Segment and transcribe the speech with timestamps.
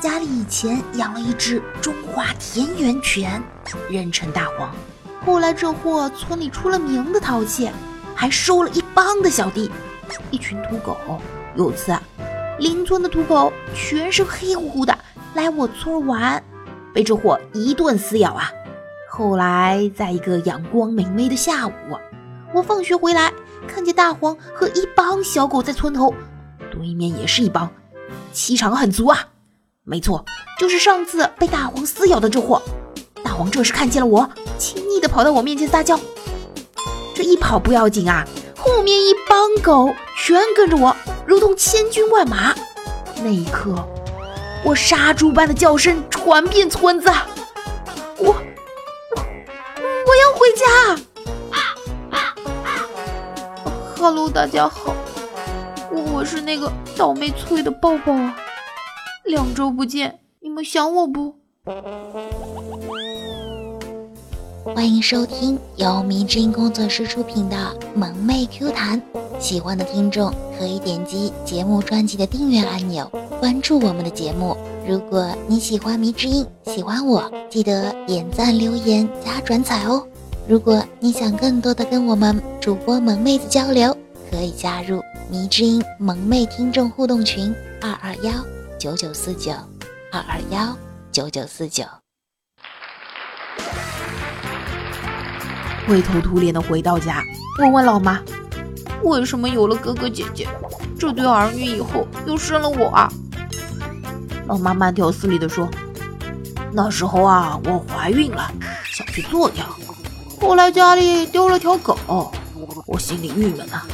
[0.00, 3.42] 家里以前养了一只中华田园犬，
[3.90, 4.74] 人称大黄。
[5.26, 7.70] 后来这货村里出了名的淘气，
[8.14, 9.70] 还收了一帮的小弟，
[10.30, 10.96] 一群土狗。
[11.54, 11.94] 有次，
[12.58, 14.98] 邻村的土狗全身黑乎乎的
[15.34, 16.42] 来我村玩，
[16.94, 18.50] 被这货一顿撕咬啊！
[19.10, 21.72] 后来在一个阳光明媚的下午，
[22.54, 23.30] 我放学回来，
[23.68, 26.14] 看见大黄和一帮小狗在村头，
[26.70, 27.68] 对面也是一帮，
[28.32, 29.18] 气场很足啊！
[29.90, 30.24] 没错，
[30.56, 32.62] 就是上次被大黄撕咬的这货。
[33.24, 35.98] 大黄这时看见了我，亲昵的跑到我面前撒娇。
[37.12, 38.24] 这一跑不要紧啊，
[38.56, 42.54] 后面一帮狗全跟着我，如同千军万马。
[43.16, 43.84] 那一刻，
[44.64, 47.10] 我杀猪般的叫声传遍村子。
[48.16, 48.32] 我我
[50.06, 51.02] 我要回家。
[53.98, 54.94] Hello，大家好，
[55.90, 58.36] 我是那个倒霉催的抱抱啊。
[59.30, 61.36] 两周不见，你们想我不？
[64.74, 67.56] 欢迎收听由迷之音工作室出品的
[67.96, 69.00] 《萌妹 Q 弹》，
[69.38, 74.56] 喜欢的听众可以点击节目专辑的订阅按钮，关注我们的节目。
[74.84, 80.04] 如果你喜欢迷之音，喜欢我，记得点赞、留言、加转载哦。
[80.48, 83.96] 如果你想更多的跟我们主播萌妹子交流，
[84.28, 85.00] 可以加入
[85.30, 88.32] 迷之音萌妹听众互动群：二二幺。
[88.80, 89.52] 九九四九
[90.10, 90.74] 二二幺
[91.12, 91.84] 九九四九，
[95.86, 97.22] 灰头土脸的回到家，
[97.58, 98.22] 问问老妈，
[99.02, 100.48] 为什么有了哥哥姐姐，
[100.98, 103.12] 这对儿女以后又生了我啊？
[104.46, 105.68] 老妈慢条斯理的说，
[106.72, 108.50] 那时候啊，我怀孕了，
[108.86, 109.66] 想去做掉，
[110.40, 111.98] 后来家里丢了条狗，
[112.86, 113.86] 我心里郁闷啊。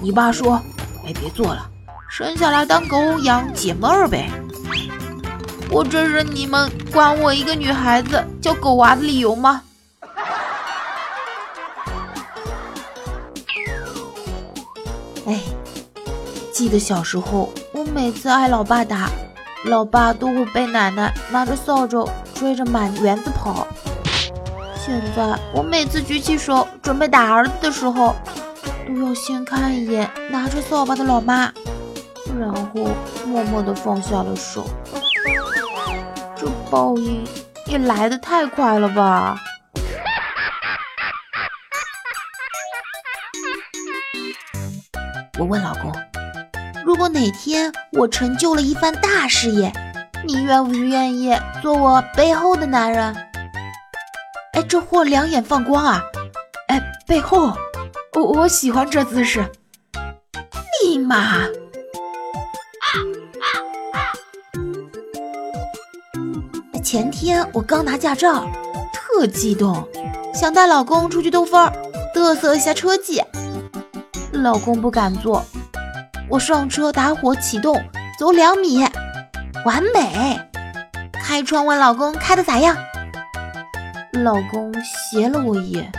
[0.00, 0.62] 你爸说，
[1.04, 1.68] 哎，别做了。
[2.08, 4.30] 生下来当狗养解闷儿呗，
[5.70, 9.62] 我这是你们管我一个女孩子叫狗娃的理由吗？
[15.26, 15.38] 哎，
[16.50, 19.10] 记得小时候，我每次挨老爸打，
[19.66, 23.66] 老爸都会被奶奶拿着扫帚追着满园子跑。
[24.74, 28.16] 现在我每次举起手准备打儿子的时候，
[28.88, 31.52] 都要先看一眼拿着扫把的老妈。
[32.36, 32.88] 然后
[33.26, 34.66] 默默地放下了手，
[36.36, 37.24] 这报应
[37.66, 39.38] 也来得太快了吧！
[45.38, 45.92] 我问老公，
[46.84, 49.72] 如果哪天我成就了一番大事业，
[50.24, 53.14] 你愿不愿意做我背后的男人？
[54.52, 56.02] 哎，这货两眼放光啊！
[56.68, 57.52] 哎，背后，
[58.14, 59.48] 我我喜欢这姿势，
[60.82, 61.44] 立马。
[66.90, 68.46] 前天我刚拿驾照，
[68.94, 69.86] 特激动，
[70.32, 71.70] 想带老公出去兜风，
[72.14, 73.22] 嘚瑟一下车技。
[74.32, 75.44] 老公不敢坐，
[76.30, 77.78] 我上车打火启动，
[78.18, 78.86] 走两米，
[79.66, 80.40] 完美。
[81.12, 82.74] 开窗问老公开的咋样？
[84.14, 85.92] 老公斜了我一眼，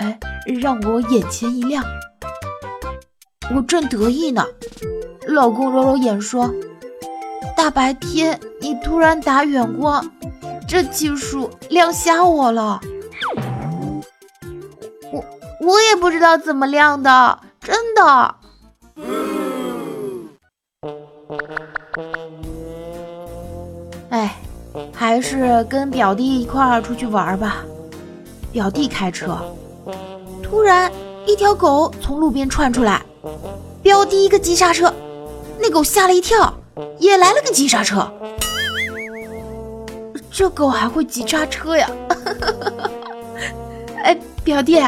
[0.00, 0.18] 哎，
[0.60, 1.82] 让我眼前一亮。
[3.54, 4.44] 我正得意呢，
[5.26, 6.54] 老公揉揉眼说。
[7.56, 10.08] 大白天你突然打远光，
[10.68, 12.80] 这技术亮瞎我了。
[15.12, 15.24] 我
[15.60, 18.34] 我也不知道怎么亮的，真的。
[24.10, 24.36] 哎，
[24.92, 27.64] 还是跟表弟一块儿出去玩吧。
[28.52, 29.38] 表弟开车，
[30.42, 30.90] 突然
[31.26, 33.02] 一条狗从路边窜出来，
[33.82, 34.92] 表弟一个急刹车，
[35.58, 36.54] 那狗吓了一跳。
[36.98, 38.10] 也来了个急刹车，
[40.30, 41.88] 这狗还会急刹车呀！
[44.04, 44.80] 哎，表弟，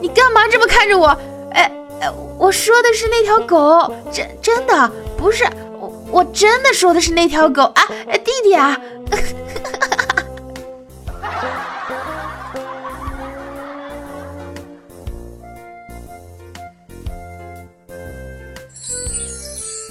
[0.00, 1.08] 你干嘛这么看着我？
[1.52, 5.44] 哎哎，我说的是那条狗，真真的不是
[5.78, 7.82] 我，我真的说的是那条狗啊！
[8.08, 8.80] 哎，弟弟啊！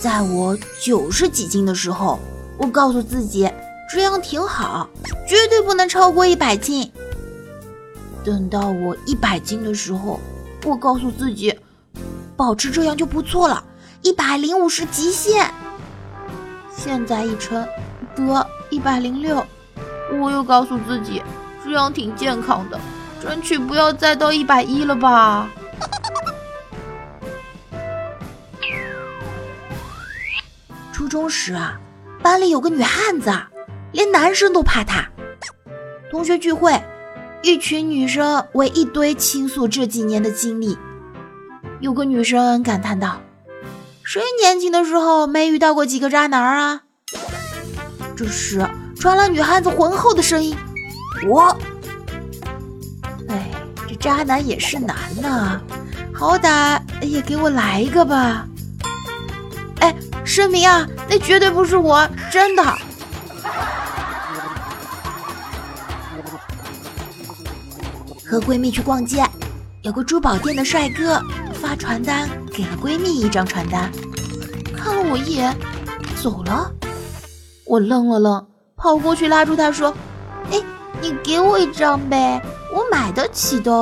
[0.00, 2.18] 在我九十几斤的时候，
[2.56, 3.50] 我告诉自己
[3.92, 4.88] 这样挺好，
[5.28, 6.90] 绝对不能超过一百斤。
[8.24, 10.18] 等到我一百斤的时候，
[10.64, 11.54] 我告诉自己
[12.34, 13.62] 保持这样就不错了，
[14.00, 15.52] 一百零五是极限。
[16.74, 17.68] 现在一称
[18.16, 19.44] 得一百零六，
[20.18, 21.22] 我又告诉自己
[21.62, 22.80] 这样挺健康的，
[23.22, 25.50] 争取不要再到一百一了吧。
[31.10, 31.80] 中时啊，
[32.22, 33.32] 班里有个女汉子，
[33.90, 35.08] 连男生都怕她。
[36.08, 36.80] 同学聚会，
[37.42, 40.78] 一群女生围一堆倾诉这几年的经历。
[41.80, 43.20] 有个女生感叹道
[44.04, 46.82] ：“谁年轻的时候没遇到过几个渣男啊？”
[48.14, 48.64] 这时
[48.94, 50.56] 传来女汉子浑厚的声音
[51.26, 51.58] ：“我。”
[53.28, 53.50] 哎，
[53.88, 55.60] 这渣男也是男呐，
[56.14, 58.46] 好歹也给我来一个吧。
[60.24, 62.62] 声明啊，那绝对不是我，真的。
[68.24, 69.24] 和闺蜜去逛街，
[69.82, 71.20] 有个珠宝店的帅哥
[71.52, 73.90] 发传单给了闺蜜一张传单，
[74.76, 75.56] 看了我一眼，
[76.22, 76.70] 走了。
[77.66, 78.46] 我愣了愣，
[78.76, 79.92] 跑过去拉住他说
[80.52, 80.60] ：“哎，
[81.00, 82.40] 你给我一张呗，
[82.72, 83.72] 我买得起的。”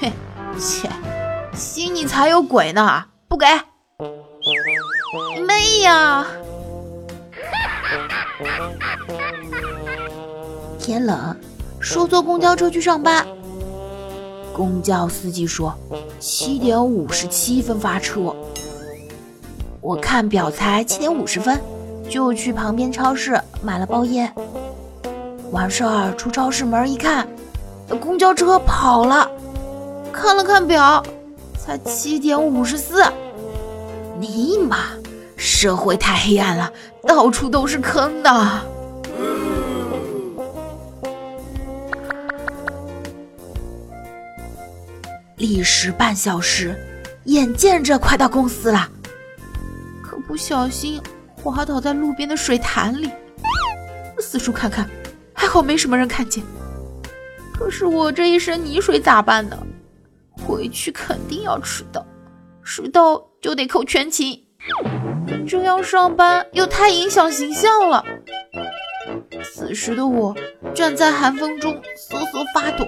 [0.00, 0.12] 嘿，
[0.58, 0.90] 切，
[1.54, 3.46] 心里才有鬼呢，不给。
[5.46, 6.26] 妹呀！
[10.78, 11.36] 天冷，
[11.78, 13.26] 说坐公交车去上班。
[14.52, 15.74] 公交司机说
[16.18, 18.34] 七点五十七分发车。
[19.80, 21.58] 我看表才七点五十分，
[22.08, 24.32] 就去旁边超市买了包烟。
[25.50, 27.28] 完事儿出超市门一看，
[28.00, 29.30] 公交车跑了。
[30.12, 31.02] 看了看表，
[31.58, 33.04] 才七点五十四。
[34.22, 34.90] 尼玛，
[35.36, 36.72] 社会太黑暗了，
[37.08, 38.60] 到处都是坑的。
[45.38, 46.78] 历时半小时，
[47.24, 48.88] 眼见着快到公司了，
[50.04, 51.02] 可不小心
[51.34, 53.10] 滑倒在路边的水潭里。
[54.20, 54.88] 四处看看，
[55.32, 56.44] 还好没什么人看见。
[57.52, 59.58] 可是我这一身泥水咋办呢？
[60.46, 62.01] 回去肯定要迟到，
[62.64, 63.28] 迟到。
[63.42, 64.44] 就得扣全勤，
[65.48, 68.04] 这样上班又太影响形象了。
[69.42, 70.32] 此时的我
[70.72, 72.86] 站在寒风中瑟瑟发抖。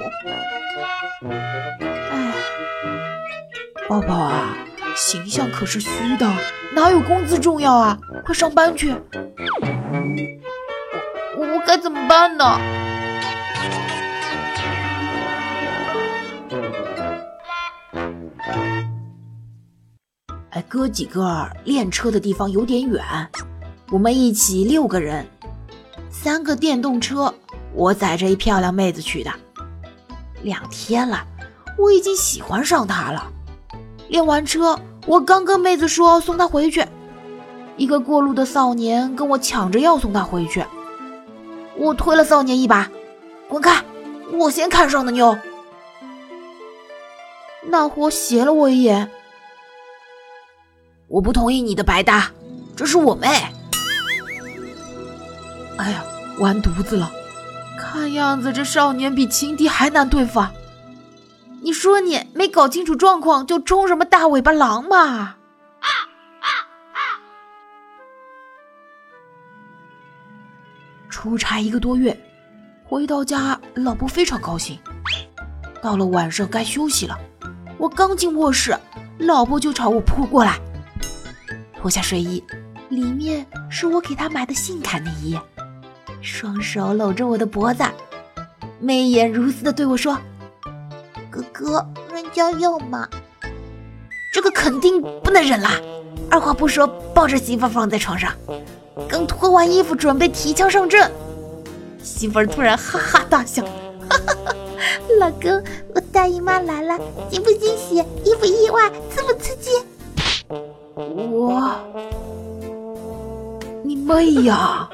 [1.28, 2.32] 哎，
[3.88, 4.56] 宝宝啊，
[4.94, 6.32] 形象可是虚的，
[6.72, 7.98] 哪有工资重要啊？
[8.24, 8.94] 快上班去！
[11.36, 12.60] 我我该怎么办呢？
[20.74, 23.00] 哥几个练车的地方有点远，
[23.92, 25.24] 我们一起六个人，
[26.10, 27.32] 三个电动车，
[27.72, 29.30] 我载着一漂亮妹子去的。
[30.42, 31.24] 两天了，
[31.78, 33.30] 我已经喜欢上她了。
[34.08, 34.76] 练完车，
[35.06, 36.84] 我刚跟妹子说送她回去，
[37.76, 40.64] 一个过路的少年跟我抢着要送她回去，
[41.76, 42.90] 我推了少年一把，
[43.48, 43.80] 滚开！
[44.32, 45.38] 我先看上的妞。
[47.62, 49.08] 那货斜了我一眼。
[51.14, 52.28] 我不同意你的白搭，
[52.74, 53.28] 这是我妹。
[55.76, 56.02] 哎呀，
[56.40, 57.08] 完犊子了！
[57.78, 60.44] 看样子这少年比情敌还难对付。
[61.62, 65.36] 你说你没搞清楚状况就冲什么大尾巴狼嘛？
[71.08, 72.18] 出差一个多月，
[72.84, 74.76] 回到家，老婆非常高兴。
[75.80, 77.16] 到了晚上该休息了，
[77.78, 78.76] 我刚进卧室，
[79.18, 80.58] 老婆就朝我扑过来。
[81.84, 82.42] 脱下睡衣，
[82.88, 85.38] 里面是我给他买的性感内衣，
[86.22, 87.84] 双手搂着我的脖子，
[88.80, 90.18] 媚眼如丝的对我说
[91.28, 93.06] ：“哥哥，人家要吗？
[94.32, 95.72] 这个肯定不能忍啦！”
[96.30, 98.32] 二话不说，抱着媳妇放在床上，
[99.06, 101.12] 刚脱完衣服准备提枪上阵，
[102.02, 103.62] 媳妇突然哈哈大笑
[104.08, 104.56] ：“哈哈哈，
[105.20, 105.62] 老公，
[105.94, 106.98] 我大姨妈来了，
[107.30, 107.96] 惊不惊喜？
[108.24, 108.90] 意不意外？
[109.10, 109.68] 刺不刺激？”
[110.94, 111.74] 我，
[113.82, 114.88] 你妹呀！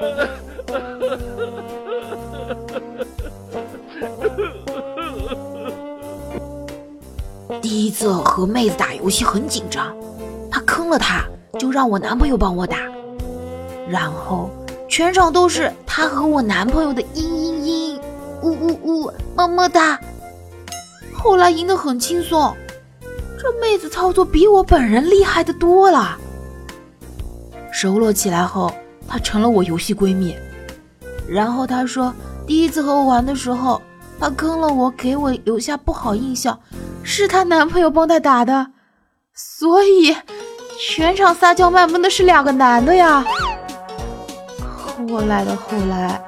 [7.61, 9.95] 第一次和妹子打游戏很紧张，
[10.49, 11.23] 她坑了她，
[11.59, 12.77] 就让我男朋友帮我打，
[13.87, 14.49] 然后
[14.89, 17.99] 全场都是她和我男朋友的嘤嘤嘤，
[18.41, 19.99] 呜呜呜，么么哒。
[21.13, 22.51] 后来赢得很轻松。
[23.41, 26.15] 这妹子操作比我本人厉害的多了。
[27.71, 28.71] 熟络起来后，
[29.07, 30.35] 她成了我游戏闺蜜。
[31.27, 32.13] 然后她说，
[32.45, 33.81] 第一次和我玩的时候，
[34.19, 36.59] 她坑了我，给我留下不好印象，
[37.01, 38.67] 是她男朋友帮她打的，
[39.33, 40.15] 所以
[40.87, 43.25] 全场撒娇卖萌的是两个男的呀。
[44.99, 46.23] 后来的后来，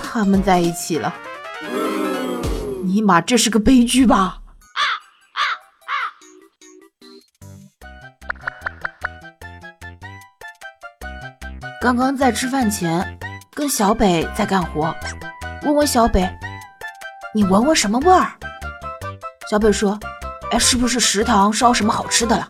[0.00, 1.14] 他们在一起了。
[2.84, 4.38] 尼玛，这是个悲剧吧？
[11.86, 13.16] 刚刚在吃饭前
[13.54, 14.92] 跟小北在干活，
[15.62, 16.28] 问问小北
[17.32, 18.26] ：“你闻闻什么味儿？”
[19.48, 19.96] 小北说
[20.50, 22.48] ：“哎，是不是食堂烧什么好吃的了？”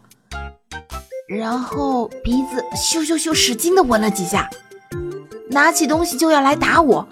[1.28, 4.48] 然后鼻子咻咻咻使劲的闻了几下，
[5.50, 7.06] 拿起东西就要来打我。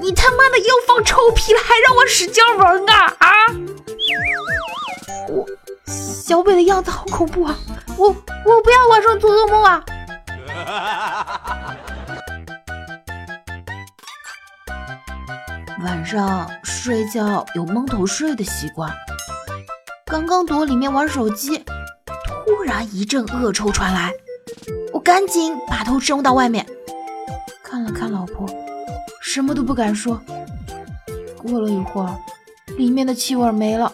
[0.00, 3.28] 你他妈的又放臭屁了，还让我使劲闻啊啊！
[5.28, 5.44] 我
[5.86, 7.54] 小北的样子好恐怖啊！
[7.98, 9.84] 我我不要晚上做噩梦啊！
[15.82, 18.90] 晚上睡觉有蒙头睡的习惯，
[20.06, 21.64] 刚刚躲里面玩手机，
[22.46, 24.12] 突然一阵恶臭传来，
[24.92, 26.64] 我赶紧把头伸到外面，
[27.64, 28.46] 看了看老婆，
[29.22, 30.20] 什么都不敢说。
[31.38, 32.16] 过了一会儿，
[32.76, 33.92] 里面的气味没了，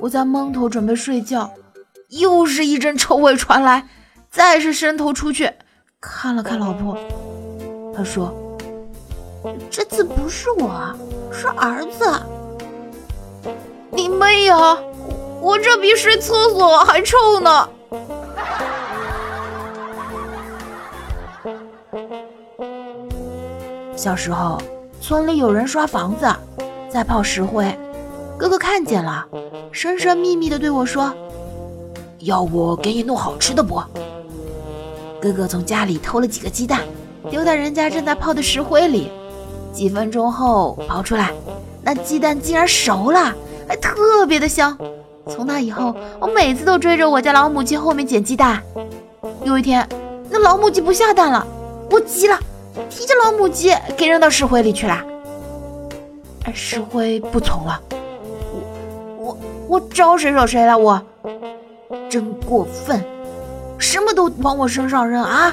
[0.00, 1.52] 我在蒙头准备睡觉，
[2.08, 3.86] 又是一阵臭味传来，
[4.28, 5.52] 再是伸头出去
[6.02, 6.96] 看了看老婆，
[7.94, 8.32] 他说
[9.70, 10.94] ：“这次不是我。”
[11.30, 12.04] 是儿子，
[13.90, 14.78] 你妹呀！
[15.42, 17.68] 我这比睡厕所还臭呢。
[23.94, 24.58] 小时候，
[25.02, 26.26] 村里有人刷房子，
[26.88, 27.78] 在泡石灰，
[28.38, 29.26] 哥哥看见了，
[29.70, 31.12] 神神秘秘的对我说
[32.20, 33.82] ：“要我给你弄好吃的不？”
[35.20, 36.80] 哥哥从家里偷了几个鸡蛋，
[37.30, 39.10] 丢在人家正在泡的石灰里。
[39.72, 41.30] 几分钟后刨出来，
[41.82, 43.32] 那鸡蛋竟然熟了，
[43.68, 44.76] 还特别的香。
[45.28, 48.62] 从那以后，我每次都追着我家老母鸡后面捡鸡蛋。
[49.44, 49.86] 有一天，
[50.28, 51.46] 那老母鸡不下蛋了，
[51.90, 52.36] 我急了，
[52.88, 55.04] 提着老母鸡给扔到石灰里去了。
[56.52, 60.76] 石灰不从了，我我我招谁惹谁了？
[60.76, 61.00] 我
[62.08, 63.04] 真过分，
[63.80, 65.52] 什么都往我身上扔啊！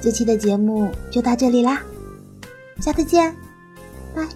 [0.00, 1.80] 这期的节目就到这里啦，
[2.80, 3.36] 下次见，
[4.16, 4.26] 拜。